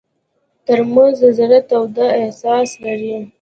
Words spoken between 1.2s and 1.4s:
د